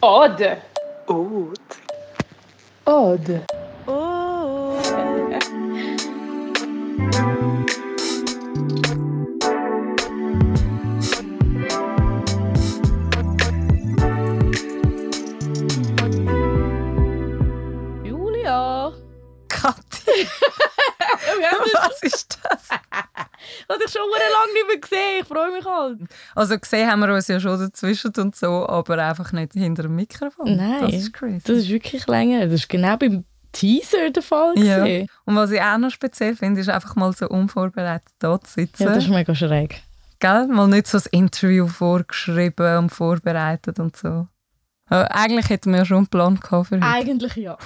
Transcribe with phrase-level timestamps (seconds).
[0.00, 0.62] Ode.
[1.08, 1.58] Oud.
[2.86, 3.44] Ode.
[3.86, 4.78] Oh.
[18.04, 18.92] Julia.
[19.48, 20.28] Kathi,
[21.38, 22.68] Wir haben uns was ist das?
[23.74, 25.20] Habe ich schon lange nicht mehr gesehen.
[25.20, 25.98] Ich freue mich halt.
[26.34, 29.96] Also gesehen haben wir uns ja schon dazwischen und so, aber einfach nicht hinter dem
[29.96, 30.56] Mikrofon.
[30.56, 30.82] Nein.
[30.82, 31.42] Das ist crazy.
[31.44, 32.44] Das ist wirklich länger.
[32.46, 34.58] Das ist genau beim Teaser der Fall.
[34.58, 34.78] ja.
[34.78, 35.08] gewesen.
[35.24, 38.84] Und was ich auch noch speziell finde, ist einfach mal so unvorbereitet da zu sitzen.
[38.84, 39.82] ja, das ist mega schräg.
[40.20, 40.46] Gell?
[40.48, 44.26] Mal nicht so das Interview vorgeschrieben und vorbereitet und so.
[44.86, 46.86] Aber eigentlich hätten wir ja schon einen Plan gehabt für heute.
[46.86, 47.56] Eigentlich ja.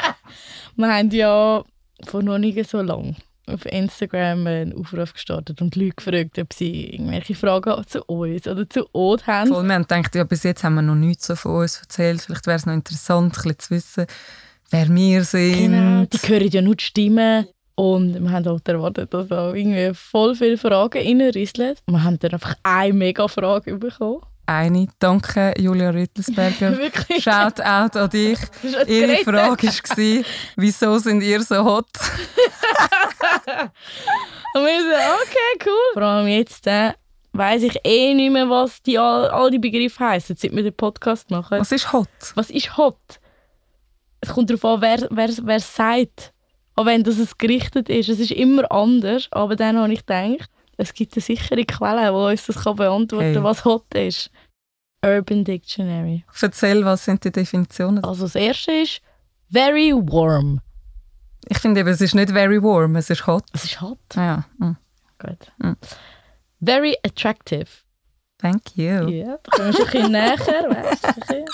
[0.76, 1.64] wir haben ja
[2.06, 3.16] vor noch nicht so lang
[3.46, 8.68] auf Instagram einen Aufruf gestartet und Leute gefragt, ob sie irgendwelche Fragen zu uns oder
[8.68, 9.48] zu Ode haben.
[9.48, 12.22] Voll, wir haben gedacht, ja, bis jetzt haben wir noch nichts so von uns erzählt.
[12.22, 14.06] Vielleicht wäre es noch interessant, ein bisschen zu wissen,
[14.70, 15.72] wer wir sind.
[15.72, 17.46] Genau, die hören ja nur die Stimmen.
[17.76, 21.74] Und wir haben halt erwartet, dass da irgendwie voll viele Fragen reinrisseln.
[21.86, 24.20] Wir haben dann einfach eine mega Frage bekommen.
[24.46, 26.76] Eine, danke Julia Rüttelsberger.
[26.78, 27.22] Wirklich.
[27.22, 28.38] Shout out an dich.
[28.62, 29.24] Ihre gerettet.
[29.24, 30.24] Frage war,
[30.56, 31.86] wieso sind ihr so hot?
[34.54, 35.92] Und wir so, okay, cool.
[35.94, 36.92] Vor allem jetzt äh,
[37.32, 40.74] weiss ich eh nicht mehr, was die, all, all die Begriffe heissen, seit wir den
[40.74, 41.58] Podcast machen.
[41.58, 42.08] Was ist hot?
[42.34, 43.20] Was ist hot?
[44.20, 46.32] Es kommt darauf an, wer, wer, wer es sagt.
[46.76, 48.08] Auch wenn das es gerichtet ist.
[48.08, 49.28] Es ist immer anders.
[49.30, 53.24] Aber dann habe ich gedacht, es gibt eine sichere Quelle, die uns das kann beantworten
[53.24, 53.34] Hey.
[53.34, 54.30] kann, was hot ist.
[55.04, 56.24] Urban Dictionary.
[56.40, 58.02] Erzähl, was sind die Definitionen?
[58.04, 59.00] Also das erste ist
[59.50, 60.60] very warm.
[61.48, 63.44] Ich finde eben, es ist nicht very warm, es ist hot.
[63.52, 63.98] Es ist hot.
[64.14, 64.72] Ja, mm.
[65.18, 65.52] Gut.
[65.58, 65.72] Mm.
[66.64, 67.66] Very attractive.
[68.38, 69.08] thank you.
[69.08, 70.38] Ja, da wir schon ein bisschen näher.
[70.38, 71.44] Weißt, du.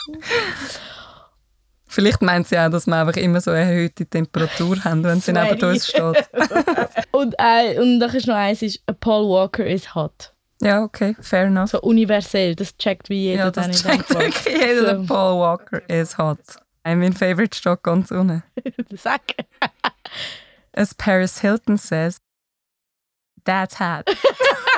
[1.91, 5.33] Vielleicht meint sie auch, dass wir einfach immer so eine erhöhte Temperatur haben, wenn sie
[5.33, 6.03] neben uns steht.
[7.11, 10.33] und, äh, und dann ist noch eins, ist, Paul Walker is hot.
[10.63, 11.71] Ja, okay, fair enough.
[11.71, 14.99] So universell, das checkt wie jeder ja, dann das checkt wirklich jeder.
[14.99, 15.07] So.
[15.07, 16.39] Paul Walker is hot.
[16.85, 18.45] Mein Favorite steht ganz unten.
[18.97, 19.23] Sag.
[20.73, 22.19] As Paris Hilton says,
[23.45, 24.05] that's hot.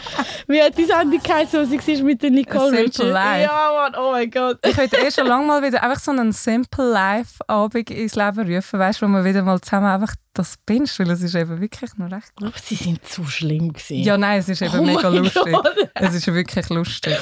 [0.48, 3.08] Wie hat die Sendung geheißen, was sie war mit der Nicole Simple Richard?
[3.12, 3.42] Life.
[3.42, 4.58] Ja, Mann, oh mein Gott.
[4.64, 8.54] Ich würde eh schon lange mal wieder einfach so einen Simple Life Abend ins Leben
[8.54, 11.60] rufen, weißt du, wo wir wieder mal zusammen einfach das binged, weil es ist eben
[11.60, 12.48] wirklich noch recht gut.
[12.48, 14.02] Aber sie sind zu schlimm gewesen.
[14.02, 15.52] Ja, nein, es ist eben Oh mega lustig.
[15.52, 15.74] Gott.
[15.94, 17.16] Es ist wirklich lustig.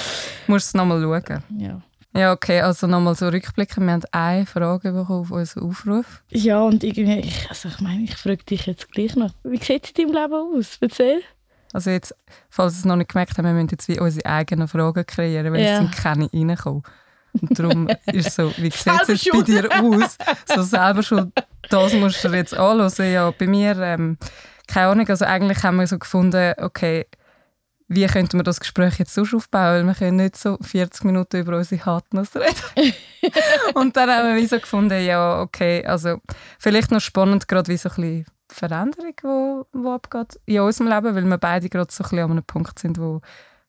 [0.46, 1.44] Du musst es nochmal schauen.
[1.58, 1.80] Ja.
[2.16, 3.84] Ja, okay, also nochmal so rückblicken.
[3.86, 6.22] Wir haben eine Frage bekommen auf unseren Aufruf.
[6.30, 9.30] ja, und irgendwie, ich, also ich meine, ich frage dich jetzt gleich noch.
[9.42, 10.78] Wie sieht es in deinem Leben aus?
[10.80, 11.22] Erzähl.
[11.74, 12.14] Also jetzt,
[12.48, 15.52] falls Sie es noch nicht gemerkt haben, wir müssen jetzt wie unsere eigenen Fragen kreieren,
[15.52, 15.72] weil Ja.
[15.72, 16.82] es sind keine reingekommen.
[17.40, 20.16] Und darum ist es so, wie sieht es bei dir aus?
[20.54, 21.32] So selber schon,
[21.68, 23.12] das musst du jetzt anhören.
[23.12, 24.16] Ja, bei mir, ähm,
[24.68, 27.06] keine Ahnung, also eigentlich haben wir so gefunden, okay,
[27.88, 31.36] wie könnten wir das Gespräch jetzt sonst aufbauen, weil wir können nicht so 40 Minuten
[31.40, 32.94] über unsere Hardness reden.
[33.74, 36.18] Und dann haben wir so gefunden, ja, okay, also
[36.58, 41.14] vielleicht noch spannend, gerade wie so ein bisschen Veränderung, die, die abgeht in unserem Leben,
[41.14, 43.20] weil wir beide gerade so ein bisschen an einem Punkt sind, wo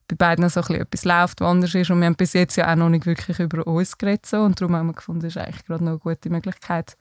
[0.08, 2.56] bei beiden so ein bisschen etwas läuft, was anders ist und wir haben bis jetzt
[2.56, 5.36] ja auch noch nicht wirklich über uns geredet so, und darum haben wir gefunden, das
[5.36, 6.96] ist eigentlich gerade noch eine gute Möglichkeit,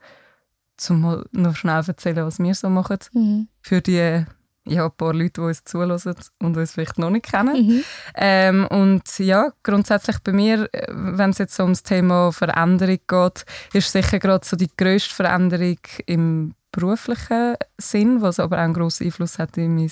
[0.77, 3.47] zum mal noch schnell erzählen, was wir so machen, Mhm.
[3.61, 4.25] für die
[4.67, 7.67] ja, ein paar Leute, die uns zulassen und uns vielleicht noch nicht kennen.
[7.67, 7.83] Mhm.
[8.15, 13.45] Ähm, und ja, grundsätzlich bei mir, äh, wenn es jetzt so ums Thema Veränderung geht,
[13.73, 19.05] ist sicher gerade so die grösste Veränderung im beruflichen Sinn, was aber auch einen grossen
[19.05, 19.91] Einfluss hat in mein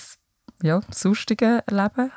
[0.62, 2.12] ja, sonstige Leben.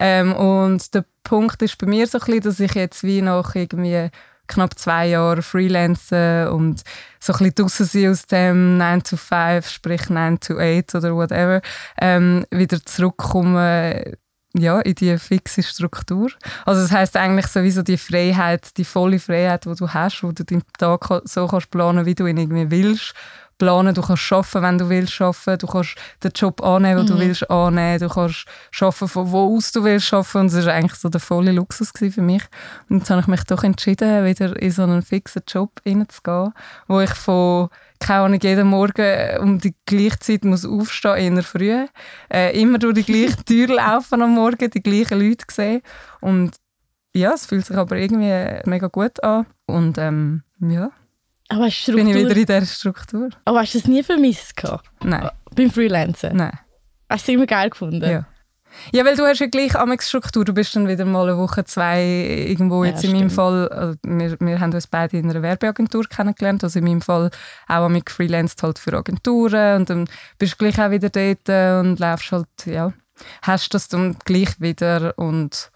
[0.00, 3.54] Ähm, und der Punkt ist bei mir so ein bisschen, dass ich jetzt wie nach
[3.54, 4.10] irgendwie
[4.46, 6.82] knapp zwei Jahren Freelancen und
[7.18, 11.62] so ein bisschen draussen aus dem 9 to 5, sprich 9 to 8 oder whatever,
[12.00, 14.16] ähm, wieder zurückkommen
[14.56, 16.30] ja, in die fixe Struktur.
[16.64, 20.44] Also das heißt eigentlich sowieso die Freiheit, die volle Freiheit, die du hast, wo du
[20.44, 23.14] deinen Tag so kannst planen, wie du ihn irgendwie willst.
[23.58, 27.22] Planen, du kannst arbeiten, wenn du willst arbeiten, du kannst den Job annehmen, den du
[27.22, 28.46] willst annehmen, du kannst
[28.80, 31.92] arbeiten, von wo aus du willst arbeiten und das war eigentlich so der volle Luxus
[31.96, 32.42] für mich.
[32.88, 36.52] Und jetzt habe ich mich doch entschieden, wieder in so einen fixen Job reinzugehen,
[36.88, 37.68] wo ich von
[38.00, 41.86] keine Ahnung, jeden Morgen um die gleiche Zeit muss aufstehen, eher früh.
[42.30, 45.80] Äh, immer durch die gleiche Tür laufen am Morgen, die gleichen Leute sehen.
[46.20, 46.56] Und
[47.14, 49.46] ja, es fühlt sich aber irgendwie mega gut an.
[49.66, 50.90] Und ähm, ja,
[51.48, 53.28] Aber hast du bin ich Struktur- wieder in dieser Struktur.
[53.44, 54.88] Aber hast du es nie vermisst gehabt?
[55.04, 56.36] Nein, Beim Freelancen?
[56.36, 56.58] nein,
[57.08, 58.02] Hast du es immer geil gefunden?
[58.10, 58.26] ja.
[58.90, 60.44] Ja, weil du hast ja gleich Amex Struktur.
[60.44, 62.02] Du bist dann wieder mal eine Woche, zwei
[62.48, 62.82] irgendwo.
[62.82, 63.32] Ja, Jetzt in meinem stimmt.
[63.34, 66.64] Fall, also wir, wir haben uns beide in einer Werbeagentur kennengelernt.
[66.64, 67.30] Also in meinem Fall
[67.68, 69.76] auch mit freelanced halt für Agenturen.
[69.76, 70.08] Und dann
[70.38, 71.48] bist du gleich auch wieder dort
[71.86, 72.92] und läufst halt, ja,
[73.42, 75.70] hast das dann gleich wieder und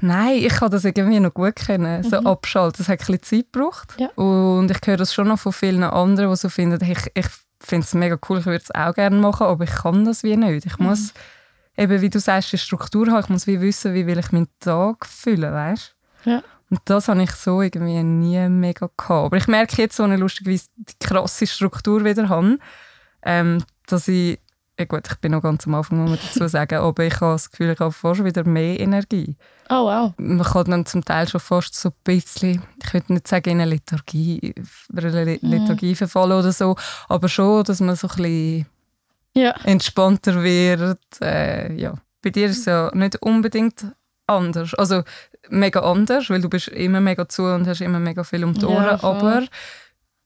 [0.00, 2.02] Nein, ich kann das irgendwie noch gut kennen.
[2.02, 3.94] So abschalten, das hat ein bisschen Zeit gebraucht.
[3.98, 4.08] Ja.
[4.14, 7.26] Und ich höre das schon noch von vielen anderen, die so finden, ich, ich
[7.60, 10.36] finde es mega cool, ich würde es auch gerne machen, aber ich kann das wie
[10.36, 10.66] nicht.
[10.66, 11.12] Ich muss
[11.76, 13.20] eben, wie du sagst, die Struktur haben.
[13.20, 15.94] Ich muss wie wissen, wie will ich meinen Tag füllen, weißt?
[16.24, 16.42] Ja.
[16.70, 19.10] Und das habe ich so irgendwie nie mega gehabt.
[19.26, 22.58] Aber ich merke jetzt, so eine lustigerweise die krasse Struktur wieder habe,
[23.22, 24.38] ähm, dass ich,
[24.82, 27.32] ja gut, ich bin noch ganz am Anfang, muss man dazu sagen, aber ich habe
[27.34, 29.36] das Gefühl, ich habe fast wieder mehr Energie.
[29.70, 30.12] Oh wow.
[30.18, 33.60] Man kann dann zum Teil schon fast so ein bisschen, ich würde nicht sagen, in
[33.60, 34.54] eine Lethargie,
[34.96, 36.76] eine Le- Lethargie verfallen oder so,
[37.08, 38.66] aber schon, dass man so ein bisschen
[39.34, 39.54] Ja.
[39.64, 40.98] entspannter wird.
[41.20, 41.94] Äh, ja.
[42.22, 43.86] Bei dir ist es ja nicht unbedingt
[44.26, 44.74] anders.
[44.74, 45.02] Also
[45.48, 48.60] mega anders, weil du bist immer mega zu und hast immer mega viel um die
[48.62, 48.98] Ja, Ohren.
[48.98, 49.10] voll.
[49.16, 49.42] aber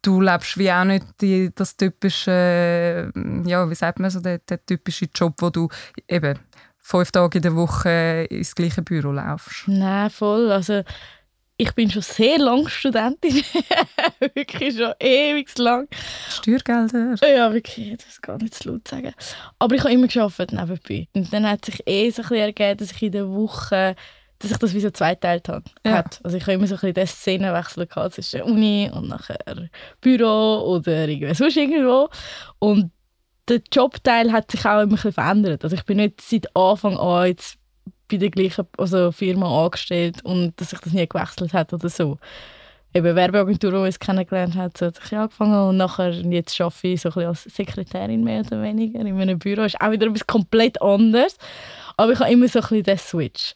[0.06, 4.38] du lebst wie auch nicht die, das typische, äh, ja, wie sagt man so, der,
[4.38, 5.69] der typische Job, wo du
[6.08, 6.38] eben
[6.79, 9.67] fünf Tage in der Woche ins gleiche Büro laufst.
[9.67, 10.53] Nein, voll.
[10.53, 10.82] Also,
[11.56, 13.35] ich bin schon sehr lange Studentin.
[14.35, 15.88] wirklich schon ewig lang.
[16.29, 17.17] Steuergelder.
[17.26, 19.12] Ja, wirklich, das gar nicht zu laut sagen.
[19.58, 21.08] Aber ich habe immer gearbeitet nebenbei.
[21.14, 23.97] Und dann hat sich eh so ein bisschen ergeben, dass ich in der Woche
[24.38, 25.65] dass ich das wie so zweiteilt habe.
[25.85, 25.93] Ja.
[25.93, 26.21] Hat.
[26.23, 29.38] Also ich habe immer so ein bisschen den Szenenwechsel gehabt zwischen Uni und nachher
[30.00, 32.09] Büro oder irgendwie sonst irgendwo.
[32.59, 32.91] Und
[33.49, 35.65] der Jobteil hat sich auch immer ein bisschen verändert.
[35.65, 37.59] Also ich bin nicht seit Anfang an jetzt
[38.09, 42.19] bei der gleichen also Firma angestellt und dass sich das nie gewechselt hat oder so.
[42.94, 47.00] Eben Werbeagentur, die uns kennengelernt hat, so hat sich angefangen und nachher jetzt arbeite ich
[47.00, 49.62] so ein bisschen als Sekretärin mehr oder weniger in einem Büro.
[49.62, 51.37] Ist auch wieder etwas komplett anderes.
[51.97, 53.55] Aber ich habe immer so ein bisschen den Switch.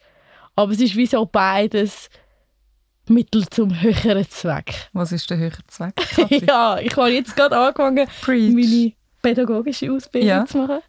[0.56, 2.08] Aber es ist wie so beides
[3.08, 4.88] Mittel zum höheren Zweck.
[4.92, 5.94] Was ist der höhere Zweck?
[6.46, 8.52] Ja, ich habe jetzt gerade angefangen, Preach.
[8.52, 8.92] meine
[9.22, 10.46] pädagogische Ausbildung Ja.
[10.46, 10.80] zu machen,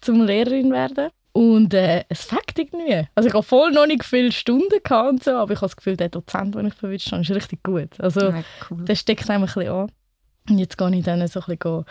[0.00, 1.10] zum Lehrerin werden.
[1.32, 3.06] Und äh, es fängt irgendwie.
[3.14, 5.76] Also ich habe voll noch nicht viele Stunden gehabt und so, aber ich habe das
[5.76, 8.00] Gefühl, der Dozent, den ich verwünscht habe, ist richtig gut.
[8.00, 8.84] Also Mega cool.
[8.84, 9.92] der steckt einem ein bisschen an.
[10.48, 11.84] Und jetzt gehe ich dann so ein bisschen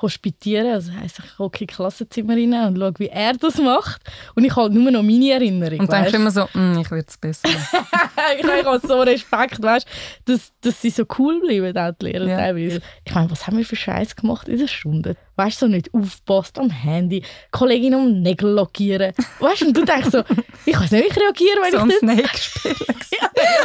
[0.00, 0.72] hospitieren.
[0.72, 4.00] Also heisst, ich gucke in Klassenzimmer rein und schaue, wie er das macht.
[4.34, 5.80] Und ich habe nur noch meine Erinnerung.
[5.80, 7.48] Und denkst immer so, «Mm, ich würde es besser
[8.38, 9.86] ich habe so Respekt, weißt,
[10.24, 12.36] dass, dass sie so cool bleiben, auch die Lehrer Ja.
[12.36, 12.80] teilweise.
[13.04, 15.16] Ich meine, was haben wir für Scheiß gemacht in der Stunde?
[15.36, 19.12] Weißt du, so nicht aufpasst am Handy, Kollegin um Nägel lackieren.
[19.40, 20.22] Weißt du, und du denkst so,
[20.64, 22.76] ich weiß nicht, wie ich reagiere, wenn so ich Snake spielen.
[22.86, 23.10] das...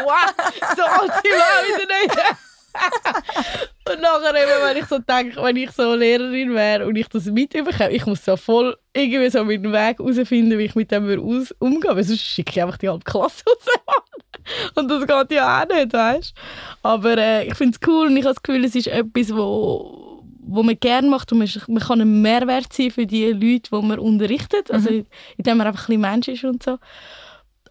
[0.04, 0.34] wow,
[0.76, 2.51] so alt sind wir wieder nicht.
[3.90, 7.26] und nachher eben, wenn ich so denke, wenn ich so Lehrerin wäre und ich das
[7.26, 11.54] mitbekomme, ich muss so voll irgendwie so meinen Weg herausfinden, wie ich mit dem aus
[11.60, 14.76] umgehen weil sonst schicke ich einfach die halbe Klasse raus.
[14.76, 16.34] Und das geht ja auch nicht, weißt
[16.82, 20.24] Aber äh, ich finde es cool und ich habe das Gefühl, es ist etwas, wo,
[20.40, 23.88] wo man gerne macht und man, man kann ein Mehrwert sein für die Leute, die
[23.88, 24.90] man unterrichtet, also
[25.38, 26.78] indem man einfach ein bisschen Mensch ist und so.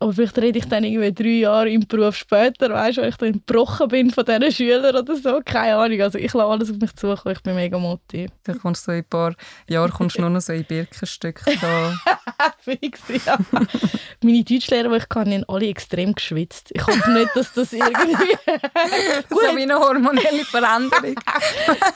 [0.03, 3.17] Aber vielleicht rede ich dann irgendwie drei Jahre im Beruf später, weißt du, wenn ich
[3.17, 5.43] dann gebrochen bin von diesen Schülern oder so.
[5.45, 6.01] Keine Ahnung.
[6.01, 7.35] Also ich lasse alles auf mich zukommen.
[7.37, 8.33] Ich bin mega motiviert.
[8.45, 9.35] Dann kommst du so in ein paar
[9.69, 11.95] Jahren kommst du nur noch so in Birkenstücke da.
[12.61, 13.37] Fix, ja.
[14.23, 16.71] Meine Deutschlehrer, die ich kann, haben alle extrem geschwitzt.
[16.73, 18.15] Ich hoffe nicht, dass das irgendwie
[19.29, 21.15] so wie eine hormonelle Veränderung.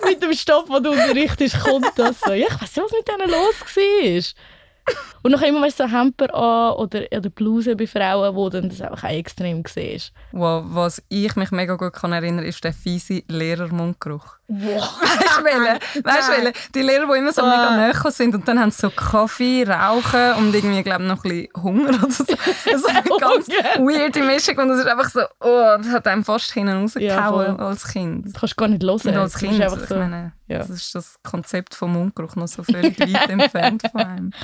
[0.04, 2.32] mit dem Stoff, den du unterrichtest, kommt das so.
[2.32, 5.13] Ja, ich weiß nicht, was mit denen los war.
[5.24, 8.68] Und noch immer weißt, du, so Hemper an oder, oder Bluse bei Frauen, wo dann
[8.68, 10.12] das einfach auch extrem siehst.
[10.32, 14.36] Wow, was ich mich mega gut kann erinnern ist der fiese Lehrermundgeruch.
[14.48, 15.00] Wow.
[15.00, 16.04] Weißt du, welchen?
[16.04, 16.52] Weißt du?
[16.74, 17.76] Die Lehrer, die immer so mega Ah.
[17.76, 21.62] nahe sind und dann haben sie so Kaffee, Rauchen und irgendwie, glaube noch ein bisschen
[21.62, 22.24] Hunger oder so.
[22.76, 26.52] So eine ganz weirde Mischung und das ist einfach so, oh, das hat einem fast
[26.52, 27.66] hinten rausgehauen voll.
[27.66, 28.26] als Kind.
[28.26, 29.00] Das kannst du gar nicht hören.
[29.08, 29.94] Und als Das Kind, ist einfach ich so.
[29.96, 30.58] meine, ja.
[30.58, 34.30] das ist das Konzept vom Mundgeruch noch so völlig weit entfernt von einem.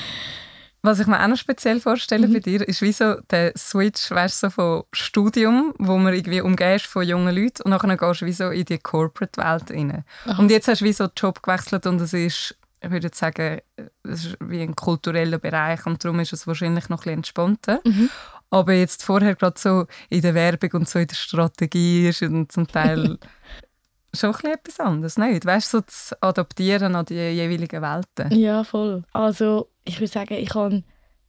[0.82, 2.32] Was ich mir auch noch speziell vorstelle Mhm.
[2.32, 6.76] bei dir, ist wie so der Switch, weißt so von Studium, wo man irgendwie umgeben
[6.76, 10.04] ist von jungen Leuten und nachher gehst du wie so in die Corporate-Welt rein.
[10.38, 13.60] Und jetzt hast du wie so den Job gewechselt und es ist, ich würde sagen,
[14.04, 17.80] es ist wie ein kultureller Bereich und darum ist es wahrscheinlich noch ein bisschen entspannter.
[17.84, 18.08] Mhm.
[18.48, 22.50] Aber jetzt vorher gerade so in der Werbung und so in der Strategie ist und
[22.50, 23.18] zum Teil
[24.14, 25.44] schon ein bisschen etwas anderes, nicht?
[25.46, 28.32] Weißt du, so zu adaptieren an die jeweiligen Welten.
[28.36, 29.04] Ja, voll.
[29.12, 30.82] Also, ich würde sagen, ich habe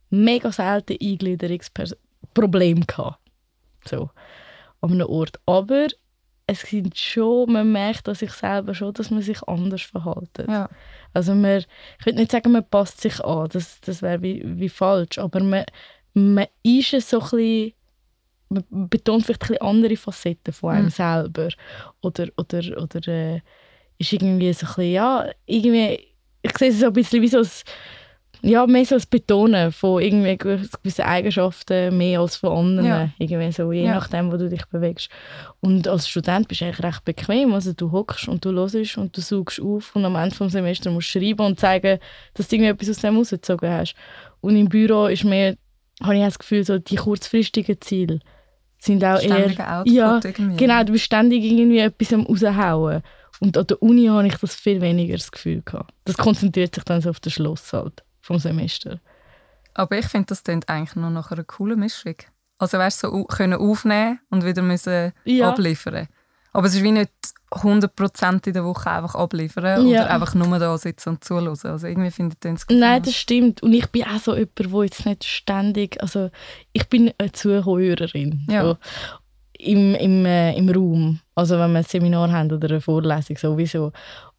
[0.10, 3.20] mega selten Eingliederungsprobleme gehabt.
[3.86, 4.10] So,
[4.82, 5.40] an einem Ort.
[5.46, 5.88] Aber
[6.48, 10.30] es sind schon, man merkt an sich selber schon, dass man sich anders verhält.
[10.48, 10.70] Ja.
[11.14, 11.64] Also man,
[12.00, 15.42] ich würde nicht sagen, man passt sich an, das, das wäre wie, wie falsch, aber
[15.42, 15.66] man,
[16.14, 17.74] man ist es so ein bisschen,
[18.50, 20.90] man betont vielleicht ein bisschen andere Facetten von einem Mhm.
[20.90, 21.50] selber
[22.02, 23.42] oder, oder, oder äh,
[23.98, 26.08] ist irgendwie so ein bisschen, ja, irgendwie,
[26.42, 27.48] ich sehe es so ein bisschen wie so ein,
[28.44, 32.86] ja, mehr so das Betonen von irgendwie gewissen Eigenschaften mehr als von anderen.
[32.86, 33.10] Ja.
[33.20, 33.96] Irgendwie so, je Ja.
[33.96, 35.10] nachdem, wo du dich bewegst.
[35.60, 37.54] Und als Student bist du eigentlich recht bequem.
[37.54, 40.92] Also du hockst und du hörst und du saugst auf und am Ende des Semesters
[40.92, 42.00] musst du schreiben und zeigen,
[42.34, 43.96] dass du irgendwie etwas aus dem rausgezogen hast.
[44.42, 45.56] Und im Büro ist mehr,
[46.02, 48.20] habe ich das Gefühl, so die kurzfristigen Ziele
[48.80, 49.80] sind auch Ständiger eher...
[49.80, 50.58] Output ja, irgendwie.
[50.58, 53.04] Genau, du bist ständig irgendwie etwas am raushauen.
[53.40, 55.94] Und an der Uni habe ich das viel weniger das Gefühl gehabt.
[56.06, 59.00] Das konzentriert sich dann so auf den Schluss halt vom Semester.
[59.74, 62.16] Aber ich finde, das klingt eigentlich noch nach einer coolen Mischung.
[62.58, 65.50] Also weißt du, so können aufnehmen und wieder müssen Ja.
[65.50, 66.08] abliefern.
[66.54, 67.12] Aber es ist wie nicht
[67.52, 70.02] 100% in der Woche einfach abliefern Ja.
[70.04, 71.48] oder einfach nur da sitzen und zuhören.
[71.64, 72.78] Also irgendwie finde ich das gut.
[72.78, 73.64] Nein, das stimmt.
[73.64, 76.30] Und ich bin auch so jemand, der jetzt nicht ständig, also
[76.74, 78.46] ich bin eine Zuhörerin.
[78.50, 78.64] Ja.
[78.64, 78.78] So,
[79.58, 81.20] im, im, äh, Im Raum.
[81.36, 83.92] Also wenn wir ein Seminar haben oder eine Vorlesung sowieso.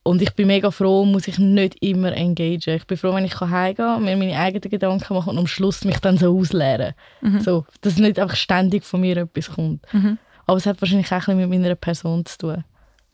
[0.04, 2.76] Und ich bin mega froh, muss ich nicht immer engagieren.
[2.76, 5.84] Ich bin froh, wenn ich heimgehen kann, mir meine eigenen Gedanken machen und am Schluss
[5.84, 6.94] mich dann so ausleeren.
[7.38, 9.84] So, dass nicht einfach ständig von mir etwas kommt.
[9.92, 10.18] Mhm.
[10.46, 12.64] Aber es hat wahrscheinlich auch mit meiner Person zu tun.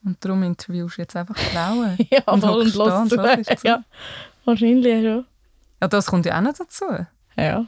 [0.04, 1.98] Und darum interviewst du jetzt einfach Frauen.
[2.10, 3.16] ja, Und und los und zu.
[3.64, 3.84] Ja,
[4.46, 5.26] wahrscheinlich schon.
[5.82, 6.84] Ja, das kommt ja auch noch dazu.
[7.36, 7.66] Ja,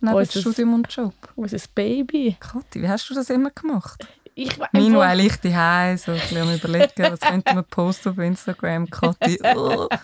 [0.00, 1.14] Neben Unser- Studium und Job.
[1.36, 2.36] unser Baby.
[2.38, 4.06] Kathi, wie hast du das immer gemacht?
[4.34, 8.18] Ich weiß Meanwhile, ich daheim so ein bisschen am überlegen, was könnte man posten auf
[8.18, 8.88] Instagram.
[8.88, 9.88] Kathi, oh.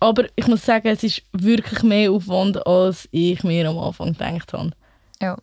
[0.00, 4.52] Aber ich muss sagen, es ist wirklich mehr Aufwand, als ich mir am Anfang gedacht
[4.52, 4.72] habe.
[5.22, 5.38] Ja.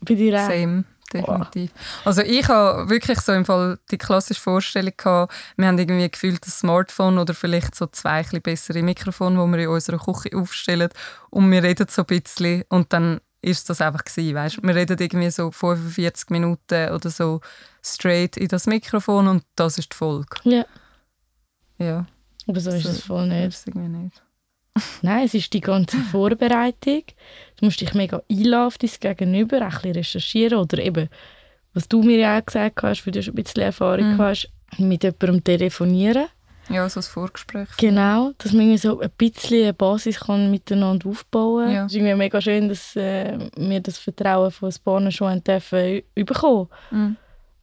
[0.00, 0.48] Bei dir auch?
[0.48, 1.72] Same, definitiv.
[2.04, 6.46] Also ich habe wirklich so im Fall die klassische Vorstellung gehabt, wir haben irgendwie gefühlt
[6.46, 10.36] ein Smartphone oder vielleicht so zwei ein bisschen bessere Mikrofone, die wir in unserer Küche
[10.36, 10.90] aufstellen
[11.30, 14.62] und wir reden so ein bisschen und dann ist das einfach gewesen, weißt?
[14.62, 17.40] Wir reden irgendwie so 45 Minuten oder so
[17.82, 20.36] straight in das Mikrofon und das ist die Folge.
[20.44, 20.64] Ja,
[21.78, 22.06] Ja,
[22.48, 23.48] aber so ist So- es voll nicht.
[23.48, 24.22] ist irgendwie nicht.
[25.02, 27.02] Nein, es ist die ganze Vorbereitung.
[27.58, 31.08] Du musst dich mega einladen auf dein Gegenüber, ein bisschen recherchieren oder eben,
[31.74, 34.18] was du mir ja auch gesagt hast, weil du schon ein bisschen Erfahrung Mhm.
[34.18, 36.26] hast, mit jemandem telefonieren.
[36.68, 37.68] Ja, so ein Vorgespräch.
[37.78, 41.74] Genau, dass man irgendwie so ein bisschen eine Basis kann miteinander aufbauen kann.
[41.74, 41.84] Ja.
[41.86, 46.68] Es ist irgendwie mega schön, dass äh, wir das Vertrauen von paar schon dürfen bekommen.
[46.90, 47.16] Mhm.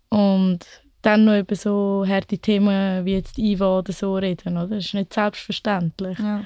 [0.10, 0.60] Und
[1.02, 4.76] dann noch über so harte Themen wie jetzt IVA oder so reden, oder?
[4.76, 6.18] Das ist nicht selbstverständlich.
[6.20, 6.46] Ja.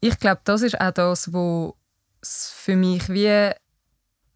[0.00, 1.72] Ich glaube, das ist auch das, was
[2.22, 3.50] es für mich wie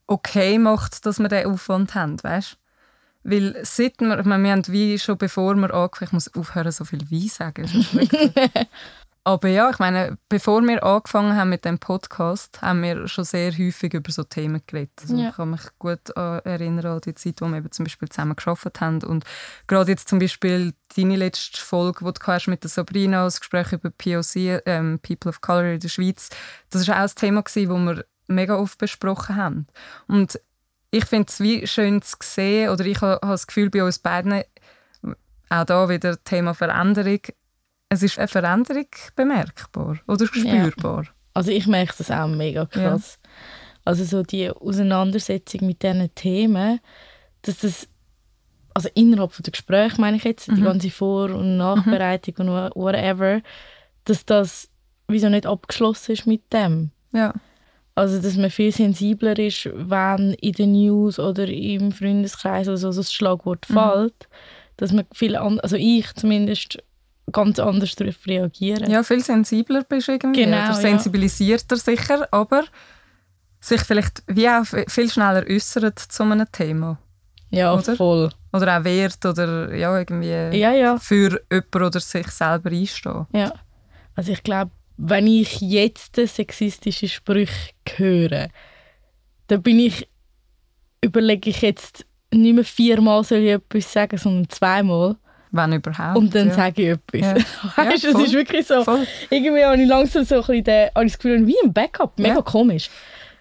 [0.07, 2.59] okay macht, dass wir diesen Aufwand haben, weißt?
[3.25, 6.73] Weil seit wir, ich meine, wir haben wie schon bevor wir angefangen, ich muss aufhören,
[6.73, 7.67] so viel «wie» sagen.
[9.27, 13.53] Aber ja, ich meine, bevor wir angefangen haben mit dem Podcast, haben wir schon sehr
[13.53, 14.93] häufig über so Themen geredet.
[15.01, 15.31] Also Ja.
[15.31, 18.83] Ich kann mich gut erinnern an die Zeit, wo wir eben zum Beispiel zusammen gearbeitet
[18.83, 19.03] haben.
[19.03, 19.25] Und
[19.67, 23.73] gerade jetzt zum Beispiel deine letzte Folge, die du hast mit der Sabrina, das Gespräch
[23.73, 26.29] über POC, ähm, People of Color in der Schweiz,
[26.69, 29.67] das war auch ein Thema, das wir mega oft besprochen haben.
[30.07, 30.39] Und
[30.97, 34.43] ich finde es wie schön zu sehen, oder ich habe das Gefühl bei uns beiden,
[35.51, 37.21] auch da wieder Thema Veränderung,
[37.89, 41.05] es ist eine Veränderung bemerkbar oder spürbar.
[41.35, 43.19] Also ich merke das auch mega krass.
[43.85, 46.81] Also so die Auseinandersetzung mit diesen Themen,
[47.43, 47.89] dass das,
[48.73, 52.71] also innerhalb von der Gespräche meine ich jetzt, die ganze Vor- und Nachbereitung und wha-
[52.75, 53.43] whatever,
[54.05, 54.69] dass das
[55.07, 56.91] wieso nicht abgeschlossen ist mit dem.
[57.13, 57.35] Ja.
[57.97, 62.93] Also, dass man viel sensibler ist, wenn in den News oder im Freundeskreis oder so,
[62.93, 64.29] das Schlagwort fällt,
[64.77, 66.79] dass man viel an also ich zumindest
[67.31, 68.91] ganz anders darauf reagieren.
[68.91, 70.45] ja, viel sensibler bist du irgendwie.
[70.45, 70.75] Genau, oder ja.
[70.75, 72.65] sensibilisierter sicher, aber
[73.61, 76.99] sich vielleicht wie auch viel schneller äußert zu einem Thema.
[77.51, 77.95] Ja, Oder?
[77.97, 78.31] voll.
[78.53, 83.27] Oder auch wert oder ja, irgendwie Ja, ja, für jemanden oder sich selber einstehen.
[83.33, 83.53] ja.
[84.17, 88.49] Also ich glaube, wenn ich jetzt sexistische Sprüche höre,
[89.49, 90.09] dann bin ich,
[91.03, 95.17] überlege ich jetzt nicht mehr viermal soll ich etwas sagen, sondern zweimal.
[95.51, 96.19] Wenn überhaupt.
[96.19, 96.55] Und dann ja.
[96.55, 97.21] sage ich etwas.
[97.21, 97.35] Ja.
[97.77, 98.25] Weißt du, Ja, es voll.
[98.25, 98.83] ist wirklich so.
[98.83, 99.07] Voll.
[99.31, 102.19] Irgendwie habe ich langsam so ein bisschen den, das Gefühl, wie ein Backup.
[102.19, 102.91] Mega komisch.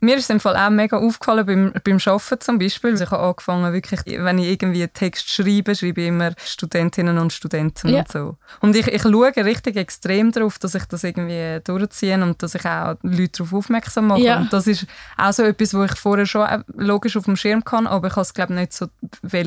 [0.04, 2.92] Mir ist es im Fall auch mega aufgefallen beim, beim Arbeiten zum Beispiel.
[2.92, 7.18] Also ich habe angefangen, wirklich, wenn ich irgendwie einen Text schreibe, schreibe ich immer Studentinnen
[7.18, 8.00] und Studenten Ja.
[8.00, 8.38] und so.
[8.60, 12.66] Und ich, ich schaue richtig extrem darauf, dass ich das irgendwie durchziehe und dass ich
[12.66, 14.20] auch Leute darauf aufmerksam mache.
[14.22, 14.40] Ja.
[14.40, 14.86] Und das ist
[15.18, 18.14] auch so etwas, wo ich vorher schon auch logisch auf dem Schirm kann, aber ich
[18.14, 18.88] habe es glaube nicht so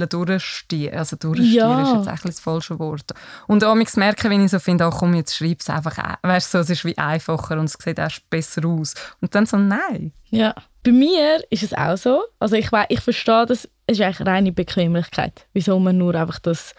[0.06, 0.94] durchstehen.
[0.94, 1.82] Also durchstehen Ja.
[1.82, 3.12] ist jetzt eigentlich das falsche Wort.
[3.46, 5.98] Und amigs merke, wenn ich so finde, ach komm, jetzt schreib es einfach.
[5.98, 6.16] auch.
[6.22, 8.94] Weißt du, so, es ist wie einfacher und es sieht auch besser aus.
[9.20, 10.12] Und dann so, nein.
[10.30, 10.54] Ja.
[10.82, 12.22] Bei mir ist es auch so.
[12.38, 15.46] Also ich, ich verstehe, das es ist eigentlich reine Bequemlichkeit.
[15.52, 16.74] Wieso man nur einfach das,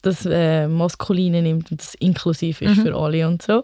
[0.00, 3.62] das äh, Maskuline nimmt und das inklusiv ist für alle und so.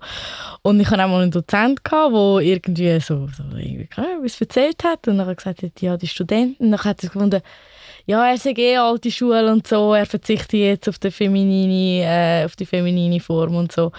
[0.60, 5.08] Und ich hatte auch mal einen Dozent, der irgendwie so, so irgendwie etwas erzählt hat
[5.08, 6.64] und dann hat er gesagt, hat, ja, die Studenten.
[6.64, 7.40] Und dann hat er gefunden,
[8.04, 12.44] ja, er sei eh alte Schule und so, er verzichtet jetzt auf die feminine, äh,
[12.44, 13.92] auf die feminine Form und so.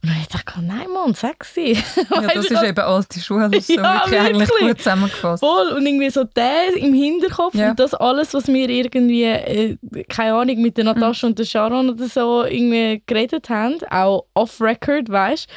[0.00, 1.76] Und dann habe ich gedacht, nein Mann, sexy.
[2.10, 3.48] Ja, das ist eben alte Schule.
[3.50, 4.68] Das ist so Ja, wirklich eigentlich wirklich.
[4.68, 5.40] gut zusammengefasst.
[5.42, 5.68] Voll.
[5.76, 7.70] Und irgendwie so der im Hinterkopf Ja.
[7.70, 9.76] und das alles, was wir irgendwie, äh,
[10.08, 15.10] keine Ahnung, mit der Natascha und der Sharon oder so irgendwie geredet haben, auch off-record,
[15.10, 15.48] weißt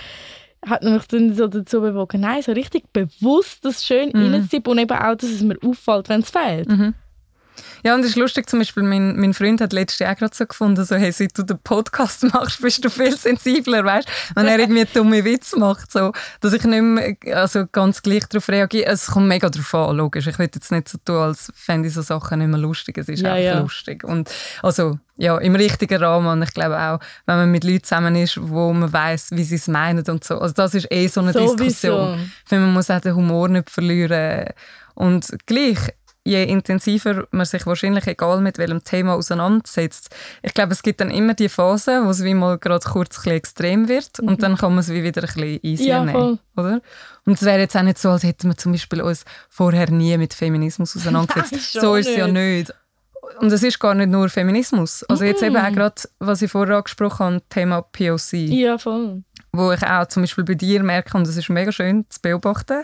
[0.67, 4.31] hat mich dann so dazu bewogen, nein, so richtig bewusst das schön Mhm.
[4.33, 6.67] reinzuziehen und eben auch, dass es mir auffällt, wenn es fehlt.
[7.83, 10.45] Ja, und es ist lustig, zum Beispiel, mein, mein Freund hat letztes Jahr gerade so
[10.45, 14.59] gefunden, so, hey, seit du den Podcast machst, bist du viel sensibler, weißt Wenn er
[14.59, 18.85] irgendwie dumme Witze macht, so, dass ich nicht mehr also ganz gleich darauf reagiere.
[18.91, 20.27] Es kommt mega darauf an, logisch.
[20.27, 22.97] Ich will jetzt nicht so tun, als fände ich so Sachen nicht mehr lustig.
[22.97, 23.59] Es ist Ja, auch ja.
[23.59, 24.03] lustig.
[24.03, 24.29] Und
[24.61, 26.27] also, ja, im richtigen Rahmen.
[26.27, 29.55] Und ich glaube auch, wenn man mit Leuten zusammen ist, wo man weiß, wie sie
[29.55, 30.39] es meinen und so.
[30.39, 31.55] Also das ist eh so eine Sowieso.
[31.55, 32.31] Diskussion.
[32.43, 34.45] Ich finde, man muss auch den Humor nicht verlieren.
[34.95, 35.77] Und gleich,
[36.23, 41.09] je intensiver man sich wahrscheinlich, egal mit welchem Thema auseinandersetzt, ich glaube, es gibt dann
[41.09, 44.71] immer die Phase, wo es wie mal gerade kurz ein extrem wird und dann kann
[44.71, 45.87] man es wie wieder ein bisschen Mhm.
[45.87, 46.39] Ja, nehmen.
[46.55, 46.81] Oder?
[47.25, 50.15] Und es wäre jetzt auch nicht so, als hätten wir zum Beispiel uns vorher nie
[50.17, 51.51] mit Feminismus auseinandergesetzt.
[51.75, 52.73] Nein, so ist es ja nicht.
[53.39, 55.03] Und es ist gar nicht nur Feminismus.
[55.03, 55.61] Also jetzt eben Mhm.
[55.65, 59.23] auch gerade, was ich vorher angesprochen habe, Thema POC Ja, voll.
[59.53, 62.83] wo ich auch zum Beispiel bei dir merke, und es ist mega schön zu beobachten,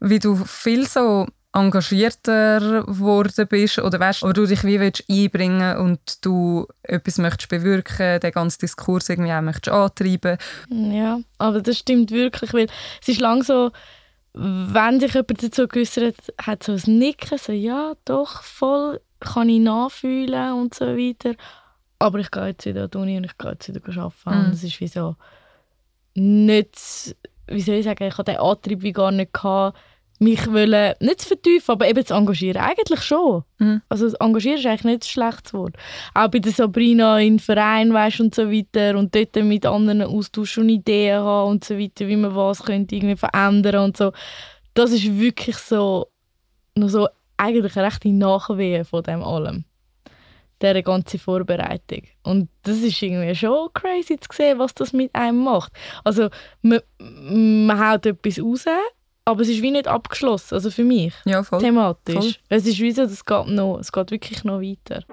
[0.00, 5.78] wie du viel so engagierter geworden bist oder weißt, oder du dich wie willst einbringen
[5.78, 10.36] und du etwas möchtest bewirken, den ganzen Diskurs irgendwie auch möchtest antreiben.
[10.68, 12.66] Ja, aber das stimmt wirklich, weil
[13.00, 13.70] es ist lang so,
[14.34, 19.60] wenn sich jemand dazu geäußert hat, so ein Nicken, so ja, doch, voll, kann ich
[19.60, 21.34] nachfühlen und so weiter.
[21.98, 24.14] Aber ich gehe jetzt wieder an die Uni und ich gehe jetzt wieder arbeiten.
[24.26, 24.46] Mhm.
[24.46, 25.16] Und es ist wie so,
[26.14, 29.76] nicht, wie soll ich sagen, ich hatte den Antrieb wie gar nicht gehabt,
[30.18, 32.62] mich wollen, nicht zu vertiefen, aber eben zu engagieren.
[32.62, 33.44] Eigentlich schon.
[33.58, 33.82] Mhm.
[33.88, 35.76] Also engagieren ist eigentlich nicht ein schlechtes Wort.
[36.14, 40.64] Auch bei der Sabrina im Verein weißt, und so weiter und dort mit anderen austauschen
[40.64, 44.12] und Ideen haben und so weiter, wie man was könnte irgendwie verändern und so.
[44.74, 46.08] Das ist wirklich so,
[46.74, 49.64] noch so eigentlich eine rechte Nachwehe von dem allem.
[50.60, 52.02] Diese ganze Vorbereitung.
[52.24, 55.72] Und das ist irgendwie schon crazy zu sehen, was das mit einem macht.
[56.02, 56.30] Also
[56.62, 58.64] man, man haut etwas raus,
[59.28, 61.60] aber es ist wie nicht abgeschlossen, also für mich Ja, voll.
[61.60, 62.14] thematisch.
[62.14, 62.32] voll.
[62.48, 65.04] Es ist wie so, das geht, noch, es geht wirklich noch weiter.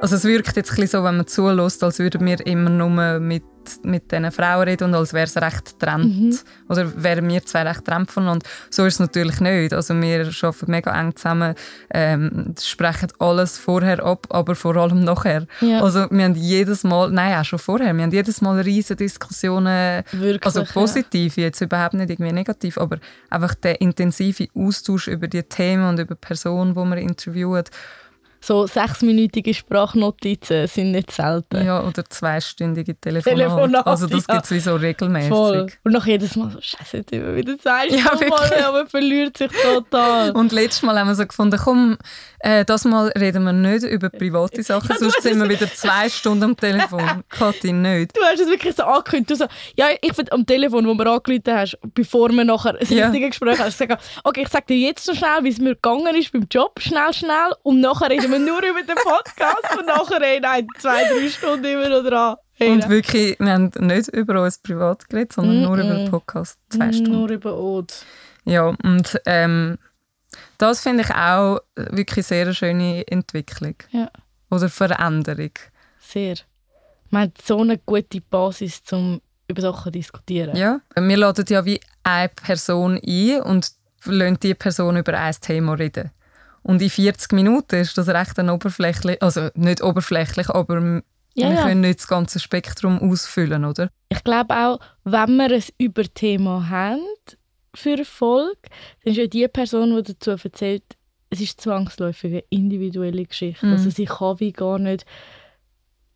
[0.00, 3.18] Also es wirkt jetzt ein bisschen so, wenn man zulässt, als würden wir immer nur
[3.20, 3.42] mit,
[3.82, 6.16] mit diesen Frauen reden und als wäre es recht getrennt.
[6.16, 6.38] Mhm.
[6.68, 8.46] Oder wären wir zwei recht getrennt voneinander.
[8.70, 9.72] So ist es natürlich nicht.
[9.72, 11.54] Also wir arbeiten mega eng zusammen,
[11.90, 15.46] ähm, sprechen alles vorher ab, aber vor allem nachher.
[15.60, 15.82] Ja.
[15.82, 20.02] Also wir haben jedes Mal, nein, auch schon vorher, wir haben jedes Mal riesige Diskussionen,
[20.12, 20.66] Wirklich, also ja.
[20.72, 22.98] positiv, jetzt überhaupt nicht irgendwie negativ, aber
[23.30, 27.70] einfach der intensive Austausch über die Themen und über die Person, die man interviewt.
[28.46, 31.66] So sechsminütige Sprachnotizen sind nicht selten.
[31.66, 33.40] Ja, oder zweistündige Telefonate.
[33.40, 34.34] Telefonate, also das ja.
[34.34, 35.30] gibt es wie so regelmäßig.
[35.30, 35.66] Voll.
[35.82, 38.04] Und nach jedes Mal so, Scheiße, jetzt immer wieder zwei Ja.
[38.14, 40.30] Mann, aber verliert sich total.
[40.30, 41.98] Und letztes Mal haben wir so gefunden, komm,
[42.38, 46.08] äh, das Mal reden wir nicht über private Sachen, Ja, sonst sind wir wieder zwei
[46.08, 47.02] Stunden am Telefon.
[47.28, 48.16] Kathi, nicht.
[48.16, 49.30] Du hast es wirklich so angekündigt.
[49.30, 52.86] Du so, ja, ich finde am Telefon, wo mir angerufen hast, bevor wir nachher ein
[52.96, 53.06] Ja.
[53.06, 56.14] richtiges Gespräch haben, gesagt, okay, ich sage dir jetzt noch schnell, wie es mir gegangen
[56.14, 57.52] ist beim Job, schnell, schnell.
[57.64, 61.64] Und nachher reden wir nur über den Podcast und nachher hey, nein, zwei, drei Stunden
[61.64, 62.36] immer noch dran.
[62.52, 66.10] Hey, Und wirklich, wir haben nicht über uns privat geredet, sondern nur über den.
[66.10, 66.58] Podcast.
[66.70, 67.12] Zwei Stunden.
[67.12, 67.92] Nur über Ode.
[68.44, 69.76] Ja, und ähm,
[70.56, 73.74] das finde ich auch wirklich sehr eine schöne Entwicklung.
[73.90, 74.10] Ja.
[74.50, 75.50] Oder Veränderung.
[75.98, 76.36] Sehr.
[77.10, 80.56] Man hat so eine gute Basis, um über Sachen zu diskutieren.
[80.56, 80.80] Ja.
[80.96, 83.70] Wir laden ja wie eine Person ein und
[84.04, 86.10] lassen die Person über ein Thema reden.
[86.66, 91.02] Und in 40 Minuten ist das recht ein oberflächlich, also nicht oberflächlich, aber
[91.34, 93.90] Ja, wir können nicht das ganze Spektrum ausfüllen, oder?
[94.08, 97.02] Ich glaube auch, wenn wir ein Überthema haben,
[97.76, 98.58] für Erfolg,
[99.04, 100.82] dann ist ja die Person, die dazu erzählt,
[101.30, 103.66] es ist zwangsläufig eine individuelle Geschichte.
[103.66, 103.72] Mhm.
[103.72, 105.04] Also sie kann wie gar nicht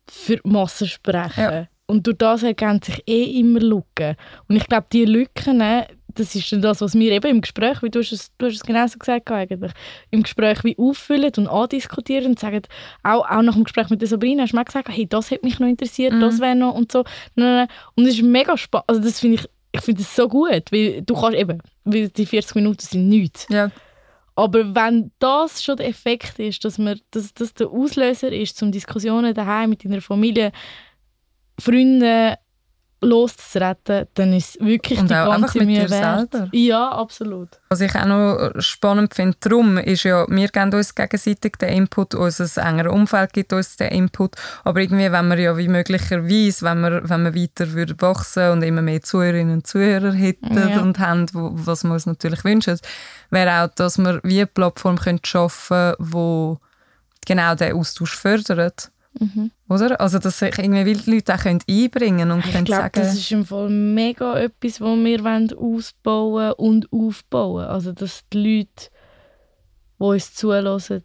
[0.09, 1.41] für die Masse sprechen.
[1.41, 1.67] Ja.
[1.85, 4.15] Und durch das ergänzen sich eh immer Lücken.
[4.47, 7.81] Und ich glaube, die Lücken, ne, das ist dann das, was wir eben im Gespräch,
[7.81, 9.71] wie du hast es, du hast es genau so gesagt eigentlich,
[10.09, 12.61] im Gespräch wie auffüllen und andiskutieren und sagen,
[13.03, 15.43] auch, auch nach dem Gespräch mit der Sabrina hast du mir gesagt, hey, das hat
[15.43, 17.03] mich noch interessiert, das wäre noch und so.
[17.35, 21.01] Und es ist mega spannend, also das finde ich, ich finde es so gut, weil
[21.01, 23.47] du kannst eben, weil die 40 Minuten sind nichts.
[23.49, 23.71] Ja.
[24.35, 28.71] Aber wenn das schon der Effekt ist, dass, man, dass das der Auslöser ist, zum
[28.71, 30.51] Diskussionen daheim mit deiner Familie,
[31.59, 32.35] Freunden
[33.03, 36.31] loszutreten, dann ist es wirklich Und die auch einfach ganze mit Mühe dir wert.
[36.31, 36.49] selber.
[36.51, 37.49] Ja, absolut.
[37.69, 42.13] Was ich auch noch spannend finde, darum ist ja, wir geben uns gegenseitig den Input,
[42.13, 46.81] unser engeres Umfeld gibt uns den Input, aber irgendwie, wenn wir ja wie möglicherweise, wenn
[46.81, 50.79] wir, wenn wir weiter würden wachsen und immer mehr Zuhörerinnen und Zuhörer hätten Ja.
[50.81, 52.77] und haben, was wir uns natürlich wünschen,
[53.31, 56.57] wäre auch, dass wir wie eine Plattform können schaffen können,
[57.23, 58.91] die genau diesen Austausch fördert.
[59.19, 59.51] Mhm.
[59.69, 59.99] Oder?
[59.99, 62.99] Also, dass sich irgendwie die Leute auch können einbringen können und Ich können glaube, sagen,
[63.01, 68.37] das ist im Fall mega etwas, was wir wollen ausbauen und aufbauen Also, dass die
[68.37, 68.89] Leute,
[69.99, 71.03] die uns zulassen,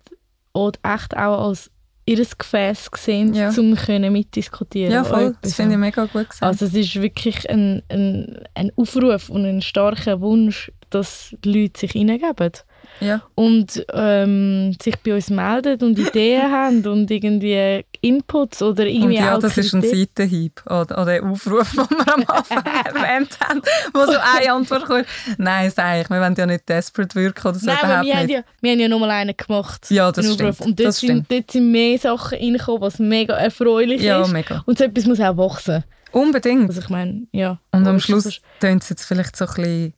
[0.52, 1.70] auch echt auch als
[2.06, 3.50] ihr Gefäß sehen, Ja.
[3.50, 6.42] um können mitdiskutieren ja, und voll, etwas das finde ich mega gut gesagt.
[6.42, 11.80] Also es ist wirklich ein, ein, ein Aufruf und ein starker Wunsch, dass die Leute
[11.80, 12.52] sich hineingeben
[13.00, 13.22] ja.
[13.34, 19.16] und ähm, sich bei uns melden und Ideen haben und irgendwie Inputs oder Und irgendwie
[19.16, 20.10] ja, auch das ist ein Kritik.
[20.16, 24.84] Seitenhieb an, an den Aufruf, den wir am Anfang erwähnt haben, wo so eine Antwort
[24.84, 25.06] kommt.
[25.38, 28.26] Nein, sag ich, wir wollen ja nicht desperate wirken oder so, Nein, überhaupt wir haben,
[28.26, 28.34] nicht.
[28.36, 29.86] ja, wir haben ja nur mal einen gemacht.
[29.90, 34.02] Ja, das stimmt, Und dort, das sind, dort sind mehr Sachen reingekommen, was mega erfreulich
[34.02, 34.32] Ja, ist.
[34.32, 34.62] mega.
[34.66, 35.84] Und so etwas muss auch wachsen.
[36.12, 36.68] Unbedingt.
[36.68, 37.58] Also ich meine, ja.
[37.72, 39.94] Und am Schluss tönt es jetzt vielleicht so ein bisschen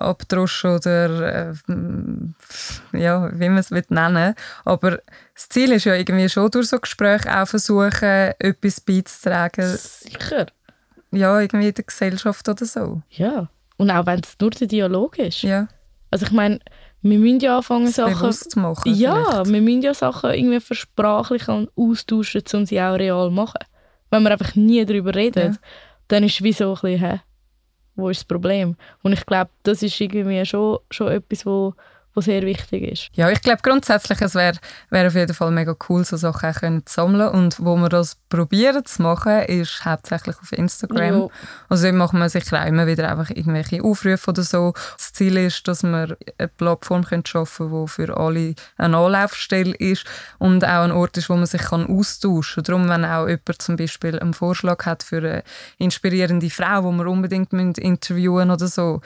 [0.00, 1.54] abdroschen oder äh,
[2.92, 4.34] ja, wie man es will nennen
[4.64, 5.00] Aber
[5.34, 10.46] das Ziel ist ja irgendwie schon durch so Gespräche auch versuchen, etwas beizutragen, Sicher.
[11.12, 13.02] ja, irgendwie in der Gesellschaft oder so.
[13.10, 13.48] Ja.
[13.76, 15.42] Und auch wenn es nur der Dialog ist.
[15.42, 15.68] Ja,
[16.10, 16.60] Also ich meine,
[17.02, 18.32] wir müssen ja anfangen, das Sachen...
[18.32, 18.92] zu machen.
[18.94, 19.52] Ja, vielleicht.
[19.52, 23.64] wir müssen ja Sachen irgendwie versprachlichen und austauschen, um sie auch real zu machen.
[24.10, 25.58] Wenn wir einfach nie darüber reden, Ja.
[26.08, 27.20] dann ist es wie so ein bisschen,
[28.00, 28.76] wo ist das Problem?
[29.02, 31.74] Und ich glaube, das ist irgendwie schon, schon etwas, wo,
[32.14, 33.08] wo sehr wichtig ist.
[33.14, 34.56] Ja, ich glaube grundsätzlich, es wäre
[34.90, 37.28] wär auf jeden Fall mega cool, so Sachen auch können zu sammeln.
[37.28, 41.20] Und wo wir das probieren zu machen, ist hauptsächlich auf Instagram.
[41.20, 41.28] Ja.
[41.68, 44.72] Also dort machen wir sicher auch immer wieder einfach irgendwelche Aufrufe oder so.
[44.96, 49.74] Das Ziel ist, dass wir eine Plattform können schaffen können, die für alle eine Anlaufstelle
[49.76, 50.04] ist
[50.38, 52.64] und auch ein Ort ist, wo man sich kann austauschen kann.
[52.64, 55.42] Darum, wenn auch jemand zum Beispiel einen Vorschlag hat für eine
[55.78, 59.00] inspirierende Frau, die wir unbedingt müssen interviewen oder so,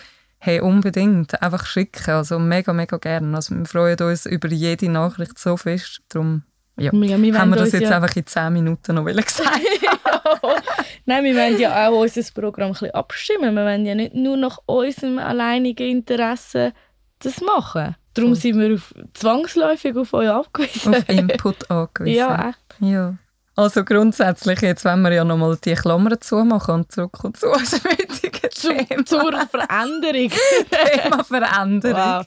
[0.44, 2.10] hey, unbedingt, einfach schicken.
[2.10, 3.34] Also mega, mega gerne.
[3.34, 6.02] Also wir freuen uns über jede Nachricht so fest.
[6.10, 6.42] Darum
[6.76, 6.92] ja.
[6.92, 9.48] Ja, wir haben wir das jetzt ja- einfach in 10 Minuten noch gesagt.
[11.06, 13.54] Nein, wir wollen ja auch unser Programm ein bisschen abstimmen.
[13.54, 16.72] Wir wollen ja nicht nur nach unserem alleinigen Interesse
[17.20, 17.96] das machen.
[18.14, 20.94] Darum sind wir auf, zwangsläufig auf euch abgewiesen.
[20.94, 22.16] auf Input angewiesen.
[22.18, 22.76] Ja, echt.
[22.80, 23.14] Ja.
[23.56, 28.50] Also grundsätzlich, jetzt wenn wir ja nochmal die Klammern zumachen und zurückkommen zu unserem heutigen
[28.50, 30.30] Thema, Zur Veränderung.
[30.70, 32.24] Thema Veränderung.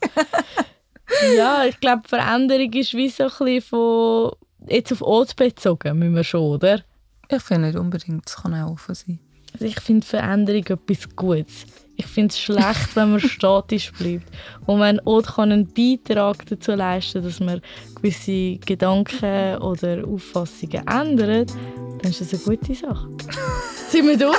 [1.36, 4.32] ja, ich glaube, Veränderung ist wie so ein bisschen von
[4.68, 6.82] jetzt auf Ort bezogen, müssen wir schon, oder?
[7.28, 9.18] Ich finde nicht unbedingt, es kann auch offen sein.
[9.52, 11.66] Also ich finde Veränderung etwas Gutes.
[11.98, 14.26] Ich finde es schlecht, wenn man statisch bleibt.
[14.66, 17.60] Und wenn Ort kann einen Beitrag dazu leisten dass man
[17.96, 21.52] gewisse Gedanken oder Auffassungen ändert,
[22.00, 23.08] dann ist das eine gute Sache.
[23.88, 24.36] Sind wir durch?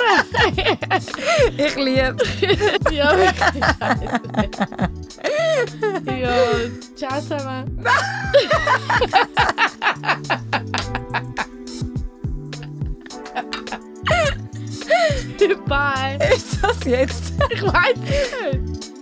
[1.56, 2.16] Ich liebe
[2.90, 3.64] ja, wirklich.
[6.06, 6.34] ja,
[6.96, 7.84] ciao zusammen.
[15.66, 16.18] Bye.
[16.34, 17.32] Ist das jetzt?
[17.50, 18.99] Ich weiß nicht.